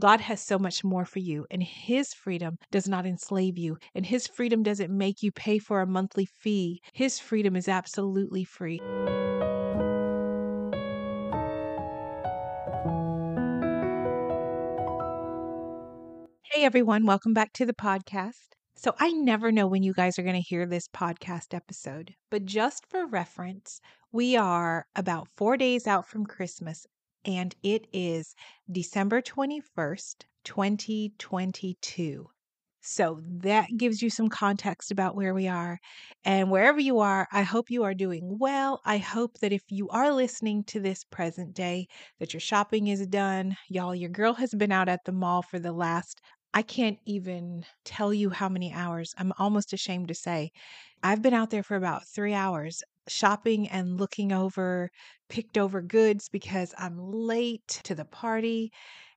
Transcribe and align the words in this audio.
God 0.00 0.22
has 0.22 0.40
so 0.40 0.58
much 0.58 0.82
more 0.82 1.04
for 1.04 1.18
you, 1.18 1.44
and 1.50 1.62
His 1.62 2.14
freedom 2.14 2.56
does 2.70 2.88
not 2.88 3.04
enslave 3.04 3.58
you, 3.58 3.76
and 3.94 4.06
His 4.06 4.26
freedom 4.26 4.62
doesn't 4.62 4.90
make 4.90 5.22
you 5.22 5.30
pay 5.30 5.58
for 5.58 5.82
a 5.82 5.86
monthly 5.86 6.24
fee. 6.24 6.80
His 6.94 7.18
freedom 7.18 7.54
is 7.54 7.68
absolutely 7.68 8.42
free. 8.44 8.78
Hey 16.50 16.64
everyone, 16.64 17.04
welcome 17.04 17.34
back 17.34 17.52
to 17.52 17.66
the 17.66 17.74
podcast. 17.74 18.54
So, 18.74 18.94
I 18.98 19.12
never 19.12 19.52
know 19.52 19.66
when 19.66 19.82
you 19.82 19.92
guys 19.92 20.18
are 20.18 20.22
going 20.22 20.34
to 20.34 20.40
hear 20.40 20.64
this 20.64 20.88
podcast 20.88 21.52
episode, 21.52 22.14
but 22.30 22.46
just 22.46 22.86
for 22.86 23.06
reference, 23.06 23.82
we 24.10 24.34
are 24.34 24.86
about 24.96 25.28
four 25.36 25.58
days 25.58 25.86
out 25.86 26.08
from 26.08 26.24
Christmas, 26.24 26.86
and 27.24 27.54
it 27.62 27.86
is 27.92 28.34
December 28.70 29.20
21st, 29.20 30.24
2022. 30.44 32.26
So, 32.82 33.20
that 33.26 33.68
gives 33.76 34.00
you 34.02 34.08
some 34.10 34.28
context 34.28 34.90
about 34.90 35.14
where 35.14 35.34
we 35.34 35.46
are. 35.48 35.78
And 36.24 36.50
wherever 36.50 36.80
you 36.80 37.00
are, 37.00 37.28
I 37.30 37.42
hope 37.42 37.70
you 37.70 37.82
are 37.84 37.92
doing 37.94 38.38
well. 38.38 38.80
I 38.86 38.98
hope 38.98 39.38
that 39.40 39.52
if 39.52 39.62
you 39.68 39.88
are 39.90 40.12
listening 40.12 40.64
to 40.64 40.80
this 40.80 41.04
present 41.04 41.54
day, 41.54 41.88
that 42.18 42.32
your 42.32 42.40
shopping 42.40 42.86
is 42.86 43.06
done. 43.06 43.56
Y'all, 43.68 43.94
your 43.94 44.08
girl 44.10 44.34
has 44.34 44.54
been 44.54 44.72
out 44.72 44.88
at 44.88 45.00
the 45.04 45.12
mall 45.12 45.42
for 45.42 45.58
the 45.58 45.72
last 45.72 46.20
I 46.52 46.62
can't 46.62 46.98
even 47.06 47.64
tell 47.84 48.12
you 48.12 48.30
how 48.30 48.48
many 48.48 48.72
hours. 48.72 49.14
I'm 49.16 49.32
almost 49.38 49.72
ashamed 49.72 50.08
to 50.08 50.14
say. 50.14 50.50
I've 51.02 51.22
been 51.22 51.34
out 51.34 51.50
there 51.50 51.62
for 51.62 51.76
about 51.76 52.06
three 52.08 52.34
hours 52.34 52.82
shopping 53.08 53.68
and 53.68 53.98
looking 53.98 54.32
over 54.32 54.90
picked 55.28 55.58
over 55.58 55.80
goods 55.80 56.28
because 56.28 56.74
I'm 56.76 56.98
late 56.98 57.80
to 57.84 57.94
the 57.94 58.04
party. 58.04 58.72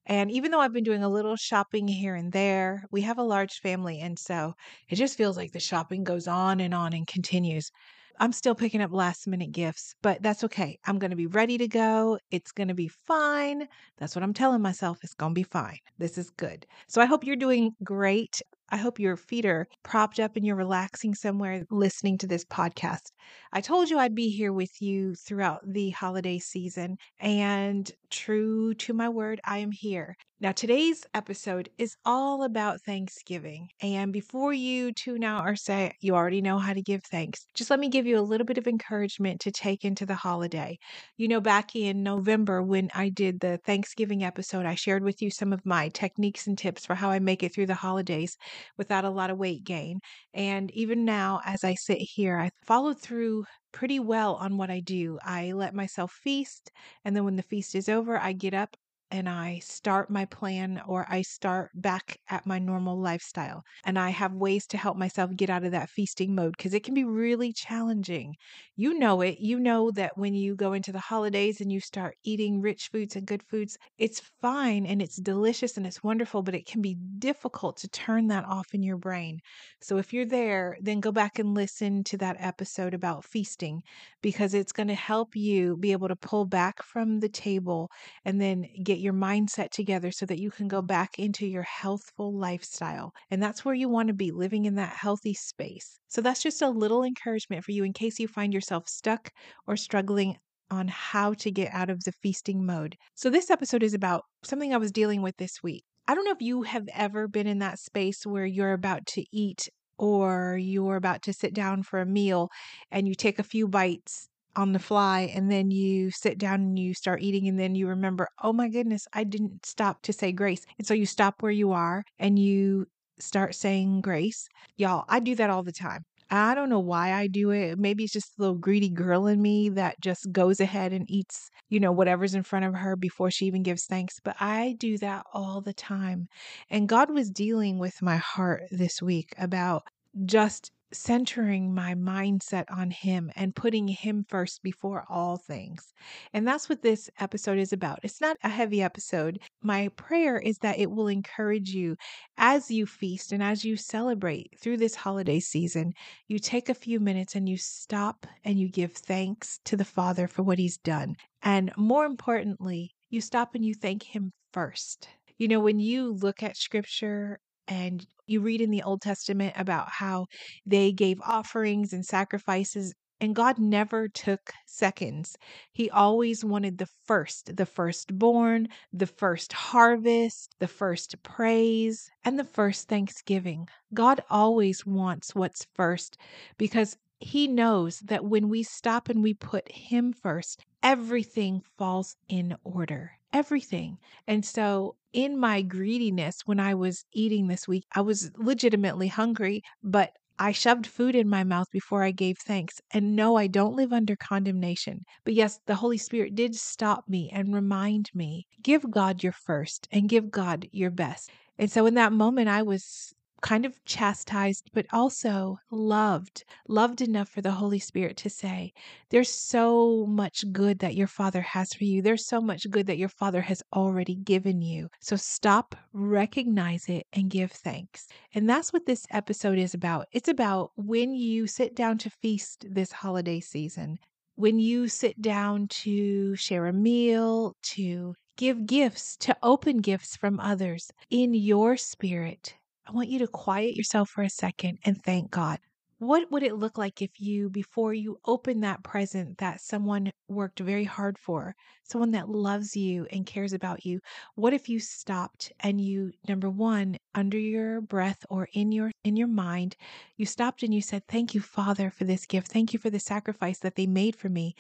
And 0.06 0.32
even 0.32 0.52
though 0.52 0.60
I've 0.60 0.74
been 0.74 0.84
doing 0.84 1.04
a 1.04 1.10
little 1.10 1.36
shopping 1.36 1.88
here 1.88 2.16
and 2.16 2.32
there, 2.32 2.84
we 2.92 3.02
have 3.02 3.18
a 3.18 3.24
large 3.24 3.60
family. 3.60 4.00
And 4.00 4.20
so 4.20 4.54
it 4.90 4.96
just 4.96 5.18
feels 5.18 5.38
like 5.38 5.52
the 5.52 5.60
shopping 5.60 6.04
goes 6.04 6.28
on 6.28 6.60
and 6.60 6.74
on 6.74 6.94
and 6.94 7.08
continues. 7.08 7.72
I'm 8.20 8.32
still 8.32 8.54
picking 8.54 8.82
up 8.82 8.94
last 8.94 9.28
minute 9.28 9.52
gifts, 9.52 9.96
but 10.04 10.22
that's 10.22 10.44
okay. 10.44 10.78
I'm 10.86 11.00
going 11.00 11.10
to 11.12 11.18
be 11.18 11.26
ready 11.26 11.58
to 11.58 11.68
go. 11.68 12.20
It's 12.32 12.52
going 12.52 12.68
to 12.68 12.76
be 12.76 12.88
fine. 12.88 13.68
That's 13.98 14.16
what 14.16 14.24
I'm 14.24 14.34
telling 14.34 14.62
myself. 14.62 15.00
It's 15.04 15.16
going 15.16 15.32
to 15.34 15.40
be 15.40 15.44
fine. 15.44 15.80
This 15.98 16.18
is 16.18 16.30
good. 16.30 16.66
So 16.88 17.02
I 17.02 17.06
hope 17.06 17.24
you're 17.24 17.36
doing 17.36 17.72
great. 17.84 18.42
I 18.70 18.78
hope 18.78 19.00
your 19.00 19.18
feet 19.18 19.46
are 19.46 19.68
propped 19.84 20.20
up 20.20 20.36
and 20.36 20.46
you're 20.46 20.56
relaxing 20.56 21.14
somewhere 21.14 21.64
listening 21.70 22.18
to 22.20 22.28
this 22.28 22.46
podcast. 22.46 23.12
I 23.52 23.62
told 23.62 23.90
you 23.90 24.00
I'd 24.00 24.16
be 24.16 24.30
here 24.30 24.52
with 24.52 24.82
you 24.82 25.16
throughout 25.16 25.62
the 25.66 25.92
holiday 25.92 26.40
season, 26.40 26.98
and 27.20 27.90
true 28.10 28.74
to 28.76 28.94
my 28.94 29.10
word, 29.10 29.40
I 29.46 29.60
am 29.60 29.72
here. 29.72 30.16
Now, 30.40 30.52
today's 30.52 31.06
episode 31.14 31.70
is 31.78 31.96
all 32.04 32.44
about 32.44 32.82
Thanksgiving. 32.82 33.70
And 33.82 34.12
before 34.12 34.52
you 34.52 34.92
tune 34.92 35.24
out 35.24 35.48
or 35.48 35.56
say 35.56 35.94
you 36.02 36.16
already 36.16 36.42
know 36.42 36.58
how 36.60 36.74
to 36.74 36.82
give 36.82 37.02
thanks, 37.04 37.46
just 37.54 37.70
let 37.70 37.80
me 37.80 37.88
give 37.88 38.06
you 38.06 38.20
a 38.20 38.22
little 38.22 38.46
bit 38.46 38.58
of 38.58 38.68
encouragement 38.68 39.40
to 39.42 39.52
take 39.52 39.86
into 39.86 40.06
the 40.06 40.16
holiday. 40.16 40.78
You 41.16 41.30
know, 41.30 41.40
back 41.40 41.78
in 41.78 42.04
November 42.04 42.62
when 42.62 42.90
I 42.94 43.08
did 43.08 43.40
the 43.40 43.58
Thanksgiving 43.66 44.24
episode, 44.24 44.66
I 44.66 44.76
shared 44.76 45.04
with 45.04 45.22
you 45.22 45.30
some 45.32 45.54
of 45.54 45.66
my 45.66 45.88
techniques 45.90 46.46
and 46.46 46.58
tips 46.58 46.86
for 46.86 46.96
how 46.96 47.10
I 47.10 47.20
make 47.20 47.42
it 47.42 47.54
through 47.54 47.68
the 47.68 47.76
holidays 47.76 48.36
without 48.78 49.06
a 49.06 49.10
lot 49.10 49.30
of 49.30 49.38
weight 49.38 49.64
gain. 49.64 50.00
And 50.34 50.72
even 50.72 51.06
now, 51.06 51.42
as 51.46 51.64
I 51.64 51.76
sit 51.76 51.98
here, 52.00 52.38
I 52.40 52.52
followed 52.66 53.00
through 53.00 53.46
pretty 53.72 54.00
well 54.00 54.36
on 54.36 54.58
what 54.58 54.70
I 54.70 54.80
do. 54.80 55.20
I 55.24 55.52
let 55.54 55.74
myself 55.74 56.12
feast, 56.12 56.72
and 57.06 57.16
then 57.16 57.24
when 57.26 57.36
the 57.36 57.44
feast 57.44 57.76
is 57.76 57.90
over, 57.90 58.18
I 58.20 58.34
get 58.34 58.54
up 58.54 58.78
and 59.14 59.30
I 59.30 59.60
start 59.60 60.10
my 60.10 60.26
plan 60.26 60.82
or 60.88 61.06
I 61.08 61.22
start 61.22 61.70
back 61.76 62.18
at 62.30 62.46
my 62.48 62.58
normal 62.60 63.00
lifestyle. 63.00 63.64
And 63.86 64.00
I 64.00 64.10
have 64.10 64.34
ways 64.34 64.66
to 64.68 64.78
help 64.78 64.98
myself 64.98 65.36
get 65.36 65.50
out 65.52 65.64
of 65.64 65.72
that 65.72 65.90
feasting 65.90 66.34
mode 66.36 66.58
because 66.58 66.74
it 66.74 66.84
can 66.84 66.96
be 66.96 67.04
really 67.06 67.54
challenging. 67.54 68.36
You 68.76 68.98
know 68.98 69.22
it. 69.22 69.38
You 69.40 69.60
know 69.60 69.92
that 69.92 70.18
when 70.18 70.34
you 70.34 70.56
go 70.56 70.74
into 70.74 70.92
the 70.92 71.00
holidays 71.00 71.62
and 71.62 71.72
you 71.72 71.80
start 71.80 72.18
eating 72.24 72.60
rich 72.60 72.90
foods 72.92 73.16
and 73.16 73.28
good 73.28 73.44
foods, 73.44 73.78
it's 74.00 74.20
fine 74.42 74.86
and 74.88 75.02
it's 75.02 75.18
delicious 75.18 75.78
and 75.78 75.86
it's 75.86 76.04
wonderful, 76.04 76.42
but 76.42 76.56
it 76.56 76.66
can 76.66 76.82
be 76.82 76.96
difficult 77.20 77.78
to 77.78 77.88
turn 77.90 78.28
that 78.30 78.46
off 78.46 78.74
in 78.74 78.82
your 78.82 78.98
brain. 78.98 79.40
So 79.82 79.98
if 79.98 80.12
you're 80.14 80.26
there, 80.26 80.78
then 80.82 81.00
go 81.00 81.12
back 81.12 81.38
and 81.40 81.54
listen 81.54 82.04
to 82.06 82.18
that 82.18 82.38
episode 82.40 82.94
about 82.96 83.26
feasting 83.26 83.84
because 84.22 84.54
it's 84.54 84.72
going 84.72 84.88
to 84.88 84.96
help 84.96 85.36
you 85.36 85.78
be 85.78 85.92
able 85.92 86.08
to 86.08 86.16
pull 86.16 86.46
back 86.46 86.82
from 86.84 87.20
the 87.20 87.30
table 87.30 87.90
and 88.26 88.40
then 88.42 88.68
get 88.84 89.00
your 89.04 89.14
mindset 89.14 89.70
together 89.70 90.12
so 90.12 90.26
that 90.26 90.40
you 90.40 90.50
can 90.50 90.68
go 90.68 90.82
back 90.82 91.20
into 91.20 91.46
your 91.46 91.64
healthful 91.64 92.34
lifestyle. 92.34 93.14
And 93.30 93.44
that's 93.44 93.64
where 93.64 93.76
you 93.76 93.90
want 93.90 94.08
to 94.08 94.14
be 94.14 94.32
living 94.32 94.66
in 94.66 94.76
that 94.76 94.96
healthy 94.96 95.34
space. 95.34 96.00
So 96.08 96.22
that's 96.22 96.42
just 96.42 96.62
a 96.62 96.70
little 96.70 97.04
encouragement 97.04 97.64
for 97.64 97.72
you 97.72 97.84
in 97.84 97.94
case 97.94 98.20
you 98.20 98.28
find 98.28 98.54
yourself 98.54 98.88
stuck 98.88 99.30
or 99.68 99.76
struggling 99.76 100.38
on 100.72 100.88
how 100.88 101.34
to 101.36 101.52
get 101.52 101.74
out 101.74 101.90
of 101.90 102.04
the 102.04 102.12
feasting 102.12 102.66
mode. 102.66 102.96
So, 103.16 103.30
this 103.30 103.52
episode 103.52 103.84
is 103.84 103.94
about 103.94 104.24
something 104.44 104.74
I 104.74 104.78
was 104.78 104.92
dealing 104.92 105.22
with 105.22 105.38
this 105.38 105.62
week. 105.62 105.84
I 106.08 106.16
don't 106.16 106.26
know 106.26 106.32
if 106.32 106.42
you 106.42 106.64
have 106.64 106.88
ever 106.94 107.28
been 107.28 107.48
in 107.48 107.60
that 107.60 107.80
space 107.80 108.26
where 108.26 108.46
you're 108.46 108.74
about 108.74 109.06
to 109.08 109.24
eat 109.32 109.70
or 109.98 110.58
you're 110.60 110.96
about 110.96 111.22
to 111.24 111.34
sit 111.34 111.54
down 111.54 111.84
for 111.84 112.00
a 112.00 112.06
meal 112.06 112.50
and 112.92 113.08
you 113.08 113.14
take 113.14 113.40
a 113.40 113.44
few 113.44 113.68
bites 113.68 114.28
on 114.56 114.74
the 114.74 114.80
fly 114.80 115.32
and 115.34 115.52
then 115.52 115.72
you 115.72 116.12
sit 116.12 116.38
down 116.38 116.56
and 116.56 116.80
you 116.80 116.94
start 116.94 117.22
eating 117.22 117.48
and 117.48 117.60
then 117.60 117.76
you 117.76 117.88
remember, 117.88 118.28
oh 118.42 118.54
my 118.54 118.70
goodness, 118.70 119.08
I 119.14 119.24
didn't 119.24 119.66
stop 119.66 120.02
to 120.04 120.14
say 120.14 120.32
grace. 120.32 120.66
And 120.78 120.88
so 120.88 120.94
you 120.94 121.06
stop 121.06 121.42
where 121.42 121.52
you 121.52 121.72
are 121.72 122.04
and 122.20 122.38
you 122.38 122.88
start 123.20 123.56
saying 123.56 124.02
grace. 124.02 124.48
Y'all, 124.78 125.06
I 125.10 125.20
do 125.20 125.36
that 125.36 125.50
all 125.50 125.64
the 125.64 125.72
time. 125.72 126.04
I 126.30 126.56
don't 126.56 126.70
know 126.70 126.80
why 126.80 127.14
I 127.14 127.28
do 127.28 127.52
it. 127.52 127.78
Maybe 127.78 128.04
it's 128.06 128.14
just 128.14 128.36
the 128.38 128.44
little 128.44 128.58
greedy 128.58 128.90
girl 128.90 129.28
in 129.28 129.42
me 129.42 129.70
that 129.70 130.02
just 130.02 130.32
goes 130.32 130.60
ahead 130.60 130.92
and 130.92 131.06
eats, 131.10 131.50
you 131.70 131.80
know, 131.80 131.92
whatever's 131.92 132.34
in 132.34 132.42
front 132.42 132.66
of 132.66 132.74
her 132.74 132.96
before 132.96 133.30
she 133.30 133.46
even 133.46 133.62
gives 133.62 133.86
thanks. 133.86 134.20
But 134.24 134.36
I 134.40 134.76
do 134.80 134.98
that 134.98 135.26
all 135.34 135.62
the 135.62 135.74
time. 135.74 136.28
And 136.72 136.90
God 136.90 137.12
was 137.12 137.30
dealing 137.30 137.78
with 137.78 138.02
my 138.02 138.18
heart 138.18 138.64
this 138.72 139.00
week 139.02 139.36
about 139.38 139.84
just 140.26 140.72
centering 140.94 141.74
my 141.74 141.96
mindset 141.96 142.66
on 142.70 142.92
Him 142.92 143.32
and 143.36 143.56
putting 143.56 143.88
Him 143.88 144.26
first 144.28 144.64
before 144.64 145.06
all 145.10 145.38
things. 145.38 145.94
And 146.34 146.48
that's 146.48 146.70
what 146.70 146.82
this 146.82 147.10
episode 147.20 147.58
is 147.58 147.74
about. 147.74 148.00
It's 148.04 148.22
not 148.22 148.38
a 148.44 148.50
heavy 148.50 148.82
episode. 148.82 149.40
My 149.62 149.90
prayer 149.90 150.38
is 150.38 150.60
that 150.60 150.80
it 150.80 150.92
will 150.92 151.08
encourage 151.08 151.70
you 151.70 151.98
as 152.38 152.72
you 152.72 152.86
feast 152.86 153.32
and 153.32 153.44
as 153.44 153.66
you 153.66 153.76
celebrate 153.76 154.54
through 154.60 154.78
this 154.78 154.96
holiday 154.96 155.40
season. 155.40 155.94
You 156.28 156.40
take 156.40 156.70
a 156.70 156.74
few 156.74 157.00
minutes 157.00 157.36
and 157.36 157.50
you 157.50 157.58
stop 157.58 158.26
and 158.44 158.60
you 158.60 158.70
give 158.70 158.94
thanks 158.94 159.60
to 159.66 159.76
the 159.76 159.86
Father 159.86 160.28
for 160.28 160.44
what 160.44 160.60
He's 160.60 160.78
done. 160.78 161.16
And 161.42 161.72
more 161.76 162.06
importantly, 162.06 162.96
you 163.10 163.22
stop 163.22 163.56
and 163.56 163.66
you 163.66 163.74
thank 163.74 164.04
Him 164.04 164.32
first. 164.54 165.08
You 165.38 165.48
know, 165.48 165.60
when 165.60 165.80
you 165.80 166.14
look 166.14 166.44
at 166.44 166.58
scripture 166.58 167.40
and 167.68 168.06
you 168.28 168.42
read 168.42 168.62
in 168.62 168.72
the 168.72 168.84
Old 168.84 169.02
Testament 169.02 169.54
about 169.58 169.90
how 169.90 170.28
they 170.66 170.92
gave 170.92 171.22
offerings 171.22 171.94
and 171.94 172.06
sacrifices, 172.06 172.94
and 173.20 173.36
God 173.36 173.58
never 173.58 174.08
took 174.08 174.54
seconds. 174.66 175.38
He 175.72 175.90
always 175.90 176.44
wanted 176.44 176.78
the 176.78 176.90
first, 177.06 177.56
the 177.56 177.66
firstborn, 177.66 178.68
the 178.92 179.08
first 179.08 179.54
harvest, 179.54 180.56
the 180.60 180.68
first 180.68 181.22
praise, 181.24 182.10
and 182.24 182.38
the 182.38 182.44
first 182.44 182.88
thanksgiving. 182.88 183.68
God 183.94 184.22
always 184.30 184.86
wants 184.86 185.36
what's 185.36 185.68
first 185.74 186.18
because 186.58 186.98
He 187.20 187.48
knows 187.48 188.00
that 188.00 188.26
when 188.26 188.50
we 188.50 188.64
stop 188.64 189.10
and 189.10 189.24
we 189.24 189.34
put 189.34 189.72
Him 189.72 190.14
first, 190.14 190.66
everything 190.82 191.62
falls 191.78 192.16
in 192.28 192.56
order 192.64 193.12
everything. 193.34 193.98
And 194.28 194.46
so, 194.46 194.96
in 195.14 195.40
my 195.40 195.62
greediness, 195.62 196.42
when 196.46 196.60
I 196.60 196.74
was 196.76 197.06
eating 197.14 197.48
this 197.48 197.68
week, 197.68 197.86
I 197.94 198.02
was 198.02 198.32
legitimately 198.36 199.08
hungry, 199.08 199.62
but 199.84 200.12
I 200.40 200.52
shoved 200.52 200.88
food 200.88 201.16
in 201.16 201.30
my 201.30 201.44
mouth 201.44 201.70
before 201.72 202.04
I 202.04 202.12
gave 202.12 202.38
thanks. 202.40 202.82
And 202.92 203.16
no, 203.16 203.36
I 203.36 203.48
don't 203.48 203.76
live 203.76 203.94
under 203.94 204.16
condemnation. 204.16 205.06
But 205.24 205.36
yes, 205.36 205.60
the 205.68 205.76
Holy 205.76 205.98
Spirit 205.98 206.34
did 206.36 206.56
stop 206.56 207.08
me 207.08 207.30
and 207.32 207.54
remind 207.54 208.10
me 208.14 208.48
give 208.62 208.90
God 208.90 209.24
your 209.24 209.32
first 209.32 209.88
and 209.92 210.10
give 210.10 210.32
God 210.32 210.68
your 210.72 210.90
best. 210.90 211.30
And 211.60 211.72
so 211.72 211.86
in 211.86 211.94
that 211.94 212.12
moment, 212.12 212.50
I 212.50 212.64
was 212.64 213.14
kind 213.44 213.66
of 213.66 213.84
chastised, 213.84 214.72
but 214.74 214.88
also 214.94 215.60
loved, 215.70 216.46
loved 216.68 217.02
enough 217.02 217.30
for 217.30 217.42
the 217.42 217.52
Holy 217.52 217.78
Spirit 217.78 218.16
to 218.18 218.30
say, 218.30 218.72
There's 219.10 219.30
so 219.30 220.08
much 220.08 220.46
good 220.52 220.80
that 220.80 220.96
your 220.96 221.08
Father 221.08 221.42
has 221.42 221.74
for 221.74 221.84
you. 221.84 222.02
There's 222.02 222.26
so 222.26 222.42
much 222.42 222.70
good 222.72 222.88
that 222.88 222.98
your 222.98 223.10
Father 223.10 223.42
has 223.42 223.62
already 223.74 224.16
given 224.16 224.62
you. 224.62 224.88
So 225.02 225.18
stop, 225.18 225.76
recognize 225.92 226.88
it, 226.88 227.06
and 227.12 227.30
give 227.30 227.52
thanks. 227.52 228.08
And 228.34 228.50
that's 228.50 228.72
what 228.72 228.86
this 228.86 229.06
episode 229.12 229.60
is 229.60 229.74
about. 229.74 230.08
It's 230.14 230.30
about 230.30 230.72
when 230.78 231.14
you 231.14 231.46
sit 231.46 231.76
down 231.76 231.98
to 232.00 232.10
feast 232.10 232.66
this 232.70 232.94
holiday 232.94 233.42
season, 233.42 234.00
when 234.36 234.58
you 234.58 234.88
sit 234.88 235.22
down 235.22 235.68
to 235.68 236.36
share 236.38 236.68
a 236.68 236.74
meal, 236.74 237.56
to 237.62 238.16
give 238.38 238.66
gifts, 238.66 239.18
to 239.18 239.36
open 239.44 239.78
gifts 239.78 240.16
from 240.16 240.40
others 240.40 240.90
in 241.10 241.34
your 241.34 241.78
spirit. 241.78 242.56
I 242.86 242.92
want 242.92 243.10
you 243.10 243.20
to 243.20 243.28
quiet 243.28 243.76
yourself 243.76 244.10
for 244.10 244.24
a 244.24 244.30
second 244.30 244.80
and 244.84 245.02
thank 245.02 245.32
God. 245.32 245.60
What 246.00 246.30
would 246.32 246.44
it 246.44 246.56
look 246.58 246.78
like 246.78 247.02
if 247.02 247.12
you, 247.22 247.50
before 247.50 247.94
you 247.94 248.20
open 248.26 248.60
that 248.60 248.84
present 248.84 249.38
that 249.38 249.62
someone 249.62 250.12
worked 250.28 250.60
very 250.60 250.84
hard 250.84 251.18
for, 251.18 251.56
someone 251.84 252.12
that 252.12 252.28
loves 252.28 252.76
you 252.76 253.06
and 253.12 253.26
cares 253.26 253.54
about 253.54 253.86
you, 253.86 254.02
what 254.36 254.54
if 254.54 254.68
you 254.68 254.80
stopped 254.80 255.54
and 255.62 255.80
you, 255.80 256.12
number 256.28 256.50
one, 256.50 256.98
under 257.16 257.38
your 257.38 257.80
breath 257.80 258.26
or 258.30 258.50
in 258.52 258.74
your 258.74 258.92
in 259.06 259.16
your 259.16 259.30
mind, 259.30 259.78
you 260.18 260.26
stopped 260.26 260.62
and 260.62 260.74
you 260.74 260.82
said, 260.82 261.08
"Thank 261.08 261.34
you, 261.34 261.40
Father, 261.40 261.90
for 261.90 262.04
this 262.04 262.26
gift. 262.26 262.52
Thank 262.52 262.74
you 262.74 262.80
for 262.80 262.90
the 262.90 263.00
sacrifice 263.00 263.60
that 263.60 263.76
they 263.76 263.88
made 263.88 264.16
for 264.18 264.28
me." 264.30 264.56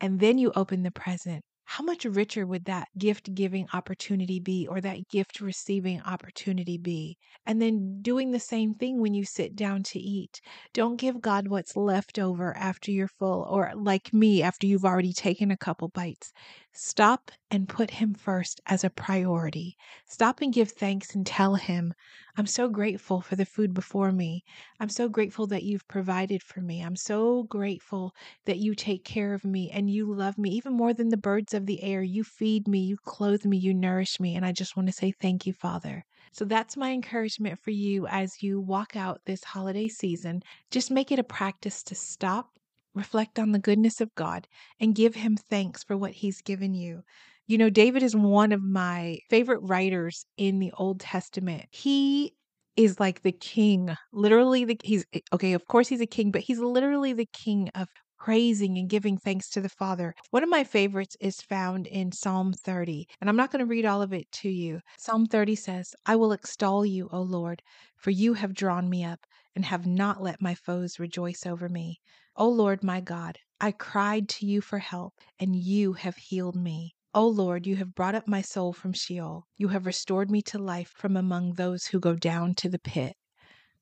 And 0.00 0.20
then 0.20 0.38
you 0.38 0.52
open 0.56 0.82
the 0.82 0.90
present 0.90 1.42
how 1.66 1.84
much 1.84 2.04
richer 2.04 2.46
would 2.46 2.64
that 2.64 2.88
gift 2.96 3.34
giving 3.34 3.68
opportunity 3.72 4.40
be 4.40 4.66
or 4.66 4.80
that 4.80 5.08
gift 5.08 5.40
receiving 5.40 6.00
opportunity 6.02 6.78
be? 6.78 7.18
And 7.44 7.60
then 7.60 8.00
doing 8.02 8.30
the 8.30 8.40
same 8.40 8.74
thing 8.74 9.00
when 9.00 9.12
you 9.14 9.24
sit 9.24 9.54
down 9.56 9.82
to 9.84 9.98
eat. 9.98 10.40
Don't 10.72 10.96
give 10.96 11.20
God 11.20 11.48
what's 11.48 11.76
left 11.76 12.18
over 12.18 12.56
after 12.56 12.90
you're 12.90 13.08
full, 13.08 13.42
or 13.50 13.72
like 13.74 14.12
me, 14.12 14.42
after 14.42 14.66
you've 14.66 14.84
already 14.84 15.12
taken 15.12 15.50
a 15.50 15.56
couple 15.56 15.88
bites. 15.88 16.32
Stop 16.78 17.30
and 17.50 17.70
put 17.70 17.90
Him 17.90 18.12
first 18.12 18.60
as 18.66 18.84
a 18.84 18.90
priority. 18.90 19.78
Stop 20.04 20.42
and 20.42 20.52
give 20.52 20.70
thanks 20.70 21.14
and 21.14 21.26
tell 21.26 21.54
Him, 21.54 21.94
I'm 22.36 22.46
so 22.46 22.68
grateful 22.68 23.22
for 23.22 23.34
the 23.34 23.46
food 23.46 23.72
before 23.72 24.12
me. 24.12 24.44
I'm 24.78 24.90
so 24.90 25.08
grateful 25.08 25.46
that 25.46 25.62
you've 25.62 25.88
provided 25.88 26.42
for 26.42 26.60
me. 26.60 26.82
I'm 26.82 26.94
so 26.94 27.44
grateful 27.44 28.14
that 28.44 28.58
you 28.58 28.74
take 28.74 29.04
care 29.04 29.32
of 29.32 29.42
me 29.42 29.70
and 29.70 29.88
you 29.88 30.12
love 30.12 30.36
me 30.36 30.50
even 30.50 30.74
more 30.74 30.92
than 30.92 31.08
the 31.08 31.16
birds 31.16 31.54
of 31.54 31.64
the 31.64 31.82
air. 31.82 32.02
You 32.02 32.22
feed 32.24 32.68
me, 32.68 32.80
you 32.80 32.98
clothe 32.98 33.46
me, 33.46 33.56
you 33.56 33.72
nourish 33.72 34.20
me. 34.20 34.36
And 34.36 34.44
I 34.44 34.52
just 34.52 34.76
want 34.76 34.88
to 34.88 34.92
say 34.92 35.12
thank 35.12 35.46
you, 35.46 35.54
Father. 35.54 36.04
So 36.32 36.44
that's 36.44 36.76
my 36.76 36.92
encouragement 36.92 37.58
for 37.58 37.70
you 37.70 38.06
as 38.06 38.42
you 38.42 38.60
walk 38.60 38.96
out 38.96 39.22
this 39.24 39.42
holiday 39.42 39.88
season. 39.88 40.42
Just 40.70 40.90
make 40.90 41.10
it 41.10 41.18
a 41.18 41.24
practice 41.24 41.82
to 41.84 41.94
stop, 41.94 42.50
reflect 42.96 43.38
on 43.38 43.52
the 43.52 43.58
goodness 43.60 44.00
of 44.00 44.14
God, 44.16 44.48
and 44.80 44.94
give 44.94 45.14
Him 45.14 45.36
thanks 45.36 45.84
for 45.84 45.96
what 45.96 46.12
He's 46.12 46.42
given 46.42 46.74
you. 46.74 47.02
You 47.46 47.58
know, 47.58 47.70
David 47.70 48.02
is 48.02 48.16
one 48.16 48.50
of 48.50 48.62
my 48.62 49.18
favorite 49.30 49.60
writers 49.60 50.26
in 50.36 50.58
the 50.58 50.72
Old 50.76 50.98
Testament. 50.98 51.66
He 51.70 52.34
is 52.76 52.98
like 52.98 53.22
the 53.22 53.32
king, 53.32 53.94
literally 54.12 54.64
the 54.64 54.76
he's 54.82 55.06
eh, 55.12 55.20
okay, 55.32 55.52
of 55.52 55.66
course 55.66 55.88
he's 55.88 56.00
a 56.00 56.06
king, 56.06 56.30
but 56.30 56.42
he's 56.42 56.58
literally 56.58 57.12
the 57.12 57.28
king 57.32 57.70
of 57.74 57.88
praising 58.18 58.78
and 58.78 58.88
giving 58.88 59.16
thanks 59.16 59.48
to 59.50 59.60
the 59.60 59.68
Father. 59.68 60.14
One 60.30 60.42
of 60.42 60.48
my 60.48 60.64
favorites 60.64 61.16
is 61.20 61.40
found 61.40 61.86
in 61.86 62.12
Psalm 62.12 62.52
30, 62.52 63.06
and 63.20 63.30
I'm 63.30 63.36
not 63.36 63.52
going 63.52 63.60
to 63.60 63.66
read 63.66 63.84
all 63.84 64.02
of 64.02 64.12
it 64.12 64.30
to 64.32 64.48
you. 64.48 64.80
Psalm 64.98 65.26
30 65.26 65.54
says, 65.54 65.94
I 66.06 66.16
will 66.16 66.32
extol 66.32 66.84
you, 66.84 67.08
O 67.12 67.20
Lord, 67.20 67.62
for 67.96 68.10
you 68.10 68.34
have 68.34 68.54
drawn 68.54 68.88
me 68.88 69.04
up 69.04 69.20
and 69.54 69.64
have 69.64 69.86
not 69.86 70.22
let 70.22 70.42
my 70.42 70.54
foes 70.54 70.98
rejoice 70.98 71.46
over 71.46 71.68
me. 71.68 72.00
O 72.38 72.50
Lord 72.50 72.84
my 72.84 73.00
God, 73.00 73.38
I 73.62 73.72
cried 73.72 74.28
to 74.28 74.46
you 74.46 74.60
for 74.60 74.78
help, 74.78 75.14
and 75.40 75.56
you 75.56 75.94
have 75.94 76.18
healed 76.18 76.54
me. 76.54 76.94
O 77.14 77.26
Lord, 77.26 77.66
you 77.66 77.76
have 77.76 77.94
brought 77.94 78.14
up 78.14 78.28
my 78.28 78.42
soul 78.42 78.74
from 78.74 78.92
Sheol. 78.92 79.46
You 79.56 79.68
have 79.68 79.86
restored 79.86 80.30
me 80.30 80.42
to 80.42 80.58
life 80.58 80.92
from 80.94 81.16
among 81.16 81.54
those 81.54 81.86
who 81.86 81.98
go 81.98 82.14
down 82.14 82.54
to 82.56 82.68
the 82.68 82.78
pit. 82.78 83.16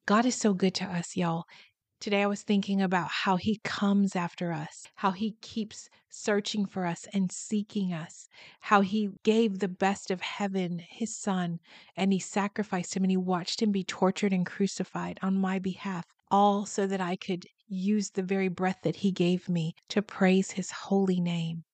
God 0.07 0.25
is 0.25 0.37
so 0.37 0.55
good 0.55 0.73
to 0.75 0.85
us, 0.85 1.17
y'all. 1.17 1.47
Today 1.99 2.23
I 2.23 2.27
was 2.27 2.43
thinking 2.45 2.81
about 2.81 3.09
how 3.09 3.35
he 3.35 3.61
comes 3.65 4.15
after 4.15 4.53
us, 4.53 4.87
how 4.95 5.11
he 5.11 5.33
keeps 5.41 5.89
searching 6.09 6.65
for 6.65 6.87
us 6.87 7.09
and 7.13 7.33
seeking 7.33 7.93
us, 7.93 8.29
how 8.61 8.83
he 8.83 9.11
gave 9.25 9.59
the 9.59 9.67
best 9.67 10.13
of 10.13 10.21
heaven, 10.21 10.79
his 10.79 11.17
son, 11.17 11.59
and 11.97 12.13
he 12.13 12.21
sacrificed 12.21 12.95
him 12.95 13.03
and 13.03 13.11
he 13.11 13.17
watched 13.17 13.61
him 13.61 13.73
be 13.73 13.83
tortured 13.83 14.33
and 14.33 14.47
crucified 14.47 15.19
on 15.23 15.41
my 15.41 15.59
behalf, 15.59 16.05
all 16.31 16.67
so 16.67 16.87
that 16.87 17.01
I 17.01 17.17
could 17.17 17.47
use 17.75 18.11
the 18.11 18.23
very 18.23 18.49
breath 18.49 18.79
that 18.83 18.97
he 18.97 19.11
gave 19.11 19.49
me 19.49 19.75
to 19.91 20.03
praise 20.03 20.53
his 20.53 20.71
holy 20.71 21.21
name. 21.21 21.65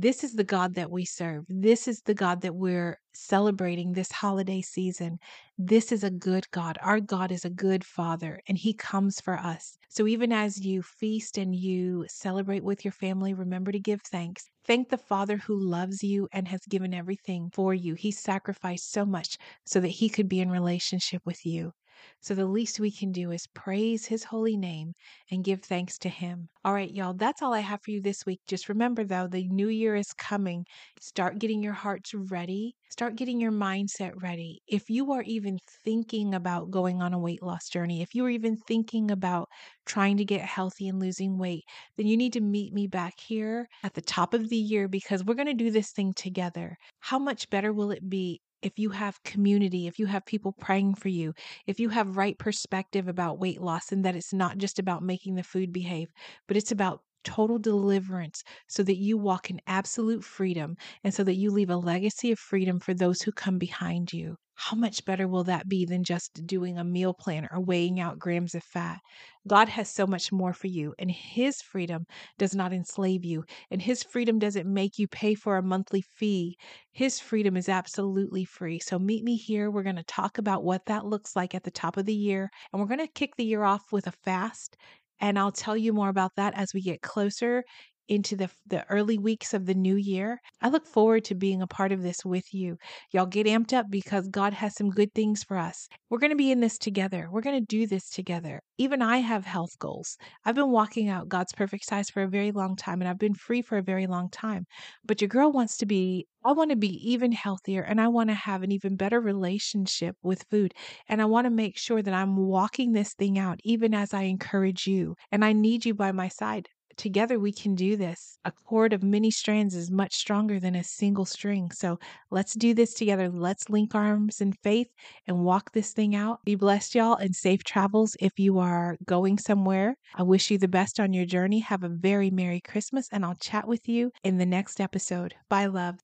This 0.00 0.22
is 0.22 0.34
the 0.34 0.44
God 0.44 0.74
that 0.74 0.92
we 0.92 1.04
serve. 1.04 1.44
This 1.48 1.88
is 1.88 2.02
the 2.02 2.14
God 2.14 2.42
that 2.42 2.54
we're 2.54 3.00
celebrating 3.14 3.92
this 3.92 4.12
holiday 4.12 4.62
season. 4.62 5.18
This 5.58 5.90
is 5.90 6.04
a 6.04 6.10
good 6.10 6.48
God. 6.52 6.78
Our 6.80 7.00
God 7.00 7.32
is 7.32 7.44
a 7.44 7.50
good 7.50 7.84
Father, 7.84 8.40
and 8.46 8.56
He 8.56 8.74
comes 8.74 9.20
for 9.20 9.36
us. 9.36 9.76
So 9.88 10.06
even 10.06 10.30
as 10.30 10.64
you 10.64 10.82
feast 10.82 11.36
and 11.36 11.52
you 11.52 12.06
celebrate 12.08 12.62
with 12.62 12.84
your 12.84 12.92
family, 12.92 13.34
remember 13.34 13.72
to 13.72 13.80
give 13.80 14.00
thanks. 14.02 14.44
Thank 14.64 14.90
the 14.90 14.98
Father 14.98 15.36
who 15.36 15.58
loves 15.58 16.04
you 16.04 16.28
and 16.32 16.46
has 16.46 16.60
given 16.68 16.94
everything 16.94 17.50
for 17.52 17.74
you. 17.74 17.94
He 17.94 18.12
sacrificed 18.12 18.92
so 18.92 19.04
much 19.04 19.36
so 19.66 19.80
that 19.80 19.88
He 19.88 20.08
could 20.08 20.28
be 20.28 20.38
in 20.38 20.48
relationship 20.48 21.22
with 21.26 21.44
you. 21.44 21.72
So 22.20 22.34
the 22.34 22.46
least 22.46 22.80
we 22.80 22.90
can 22.90 23.12
do 23.12 23.30
is 23.30 23.46
praise 23.54 24.06
his 24.06 24.24
holy 24.24 24.56
name 24.56 24.92
and 25.30 25.44
give 25.44 25.62
thanks 25.62 25.98
to 25.98 26.08
him. 26.08 26.48
All 26.64 26.74
right, 26.74 26.90
y'all, 26.90 27.14
that's 27.14 27.42
all 27.42 27.54
I 27.54 27.60
have 27.60 27.80
for 27.82 27.90
you 27.90 28.02
this 28.02 28.26
week. 28.26 28.40
Just 28.46 28.68
remember, 28.68 29.04
though, 29.04 29.26
the 29.26 29.48
new 29.48 29.68
year 29.68 29.94
is 29.94 30.12
coming. 30.12 30.64
Start 31.00 31.38
getting 31.38 31.62
your 31.62 31.72
hearts 31.72 32.12
ready, 32.14 32.74
start 32.90 33.16
getting 33.16 33.40
your 33.40 33.52
mindset 33.52 34.12
ready. 34.22 34.60
If 34.66 34.90
you 34.90 35.12
are 35.12 35.22
even 35.22 35.58
thinking 35.84 36.34
about 36.34 36.70
going 36.70 37.00
on 37.00 37.14
a 37.14 37.18
weight 37.18 37.42
loss 37.42 37.68
journey, 37.68 38.02
if 38.02 38.14
you 38.14 38.24
are 38.26 38.30
even 38.30 38.56
thinking 38.66 39.10
about 39.10 39.48
trying 39.86 40.16
to 40.18 40.24
get 40.24 40.40
healthy 40.40 40.88
and 40.88 41.00
losing 41.00 41.38
weight, 41.38 41.64
then 41.96 42.06
you 42.06 42.16
need 42.16 42.32
to 42.34 42.40
meet 42.40 42.72
me 42.72 42.86
back 42.86 43.14
here 43.18 43.68
at 43.82 43.94
the 43.94 44.02
top 44.02 44.34
of 44.34 44.48
the 44.48 44.56
year 44.56 44.88
because 44.88 45.24
we're 45.24 45.34
going 45.34 45.46
to 45.46 45.54
do 45.54 45.70
this 45.70 45.92
thing 45.92 46.12
together. 46.14 46.76
How 47.00 47.18
much 47.18 47.48
better 47.50 47.72
will 47.72 47.90
it 47.90 48.08
be 48.08 48.40
if 48.62 48.78
you 48.78 48.90
have 48.90 49.22
community, 49.22 49.86
if 49.86 49.98
you 49.98 50.06
have 50.06 50.24
people 50.26 50.52
praying 50.52 50.94
for 50.94 51.08
you, 51.08 51.34
if 51.66 51.78
you 51.80 51.90
have 51.90 52.16
right 52.16 52.38
perspective 52.38 53.08
about 53.08 53.38
weight 53.38 53.60
loss 53.60 53.92
and 53.92 54.04
that 54.04 54.16
it's 54.16 54.32
not 54.32 54.58
just 54.58 54.78
about 54.78 55.02
making 55.02 55.34
the 55.36 55.42
food 55.42 55.72
behave, 55.72 56.12
but 56.46 56.56
it's 56.56 56.72
about 56.72 57.02
total 57.24 57.58
deliverance 57.58 58.42
so 58.68 58.82
that 58.82 58.96
you 58.96 59.16
walk 59.18 59.50
in 59.50 59.60
absolute 59.66 60.24
freedom 60.24 60.76
and 61.04 61.12
so 61.14 61.24
that 61.24 61.34
you 61.34 61.50
leave 61.50 61.70
a 61.70 61.76
legacy 61.76 62.30
of 62.32 62.38
freedom 62.38 62.80
for 62.80 62.94
those 62.94 63.22
who 63.22 63.32
come 63.32 63.58
behind 63.58 64.12
you 64.12 64.36
how 64.60 64.76
much 64.76 65.04
better 65.04 65.28
will 65.28 65.44
that 65.44 65.68
be 65.68 65.84
than 65.84 66.02
just 66.02 66.44
doing 66.44 66.78
a 66.78 66.84
meal 66.84 67.14
plan 67.14 67.46
or 67.52 67.60
weighing 67.60 68.00
out 68.00 68.18
grams 68.18 68.56
of 68.56 68.64
fat? 68.64 68.98
God 69.46 69.68
has 69.68 69.88
so 69.90 70.06
much 70.06 70.30
more 70.30 70.52
for 70.52 70.66
you, 70.66 70.94
and 70.98 71.10
His 71.10 71.60
freedom 71.62 72.06
does 72.38 72.54
not 72.54 72.72
enslave 72.72 73.24
you, 73.24 73.44
and 73.70 73.82
His 73.82 74.02
freedom 74.02 74.38
doesn't 74.38 74.72
make 74.72 74.98
you 74.98 75.08
pay 75.08 75.34
for 75.34 75.56
a 75.56 75.62
monthly 75.62 76.02
fee. 76.02 76.56
His 76.92 77.18
freedom 77.20 77.56
is 77.56 77.68
absolutely 77.68 78.44
free. 78.44 78.78
So, 78.78 78.98
meet 78.98 79.24
me 79.24 79.36
here. 79.36 79.70
We're 79.70 79.82
going 79.82 79.96
to 79.96 80.02
talk 80.04 80.38
about 80.38 80.64
what 80.64 80.86
that 80.86 81.04
looks 81.06 81.34
like 81.34 81.54
at 81.54 81.64
the 81.64 81.70
top 81.70 81.96
of 81.96 82.06
the 82.06 82.14
year, 82.14 82.50
and 82.72 82.80
we're 82.80 82.88
going 82.88 83.06
to 83.06 83.12
kick 83.12 83.36
the 83.36 83.44
year 83.44 83.64
off 83.64 83.90
with 83.92 84.06
a 84.06 84.12
fast. 84.12 84.76
And 85.20 85.38
I'll 85.38 85.52
tell 85.52 85.76
you 85.76 85.92
more 85.92 86.08
about 86.08 86.36
that 86.36 86.54
as 86.54 86.72
we 86.74 86.80
get 86.82 87.02
closer 87.02 87.64
into 88.08 88.36
the, 88.36 88.50
the 88.66 88.84
early 88.90 89.18
weeks 89.18 89.54
of 89.54 89.66
the 89.66 89.74
new 89.74 89.96
year. 89.96 90.40
I 90.60 90.68
look 90.68 90.86
forward 90.86 91.24
to 91.26 91.34
being 91.34 91.62
a 91.62 91.66
part 91.66 91.92
of 91.92 92.02
this 92.02 92.24
with 92.24 92.52
you. 92.52 92.76
Y'all 93.12 93.26
get 93.26 93.46
amped 93.46 93.72
up 93.72 93.86
because 93.90 94.28
God 94.28 94.52
has 94.54 94.74
some 94.74 94.90
good 94.90 95.12
things 95.14 95.44
for 95.44 95.56
us. 95.56 95.88
We're 96.10 96.18
going 96.18 96.30
to 96.30 96.36
be 96.36 96.50
in 96.50 96.60
this 96.60 96.78
together. 96.78 97.28
We're 97.30 97.42
going 97.42 97.60
to 97.60 97.66
do 97.66 97.86
this 97.86 98.10
together. 98.10 98.60
Even 98.78 99.02
I 99.02 99.18
have 99.18 99.44
health 99.44 99.78
goals. 99.78 100.16
I've 100.44 100.54
been 100.54 100.70
walking 100.70 101.08
out 101.08 101.28
God's 101.28 101.52
perfect 101.52 101.84
size 101.84 102.10
for 102.10 102.22
a 102.22 102.28
very 102.28 102.50
long 102.50 102.76
time 102.76 103.00
and 103.00 103.08
I've 103.08 103.18
been 103.18 103.34
free 103.34 103.62
for 103.62 103.78
a 103.78 103.82
very 103.82 104.06
long 104.06 104.30
time. 104.30 104.64
But 105.04 105.20
your 105.20 105.28
girl 105.28 105.52
wants 105.52 105.76
to 105.78 105.86
be 105.86 106.26
I 106.44 106.52
want 106.52 106.70
to 106.70 106.76
be 106.76 107.10
even 107.10 107.32
healthier 107.32 107.82
and 107.82 108.00
I 108.00 108.08
want 108.08 108.30
to 108.30 108.34
have 108.34 108.62
an 108.62 108.72
even 108.72 108.96
better 108.96 109.20
relationship 109.20 110.16
with 110.22 110.44
food. 110.50 110.72
And 111.08 111.20
I 111.20 111.24
want 111.24 111.46
to 111.46 111.50
make 111.50 111.76
sure 111.76 112.00
that 112.00 112.14
I'm 112.14 112.36
walking 112.36 112.92
this 112.92 113.12
thing 113.14 113.38
out 113.38 113.58
even 113.64 113.92
as 113.92 114.14
I 114.14 114.22
encourage 114.22 114.86
you. 114.86 115.16
And 115.32 115.44
I 115.44 115.52
need 115.52 115.84
you 115.84 115.94
by 115.94 116.12
my 116.12 116.28
side 116.28 116.68
together 116.98 117.38
we 117.38 117.52
can 117.52 117.74
do 117.74 117.96
this. 117.96 118.38
A 118.44 118.52
cord 118.52 118.92
of 118.92 119.02
many 119.02 119.30
strands 119.30 119.74
is 119.74 119.90
much 119.90 120.14
stronger 120.14 120.60
than 120.60 120.74
a 120.74 120.84
single 120.84 121.24
string. 121.24 121.70
So 121.70 121.98
let's 122.30 122.54
do 122.54 122.74
this 122.74 122.94
together. 122.94 123.28
Let's 123.28 123.70
link 123.70 123.94
arms 123.94 124.40
in 124.40 124.52
faith 124.52 124.88
and 125.26 125.44
walk 125.44 125.72
this 125.72 125.92
thing 125.92 126.14
out. 126.14 126.44
Be 126.44 126.54
blessed, 126.54 126.94
y'all, 126.94 127.14
and 127.14 127.34
safe 127.34 127.64
travels 127.64 128.16
if 128.20 128.38
you 128.38 128.58
are 128.58 128.96
going 129.06 129.38
somewhere. 129.38 129.96
I 130.16 130.24
wish 130.24 130.50
you 130.50 130.58
the 130.58 130.68
best 130.68 131.00
on 131.00 131.12
your 131.12 131.26
journey. 131.26 131.60
Have 131.60 131.84
a 131.84 131.88
very 131.88 132.30
Merry 132.30 132.60
Christmas, 132.60 133.08
and 133.12 133.24
I'll 133.24 133.36
chat 133.36 133.66
with 133.66 133.88
you 133.88 134.10
in 134.24 134.38
the 134.38 134.46
next 134.46 134.80
episode. 134.80 135.34
Bye, 135.48 135.66
love. 135.66 135.98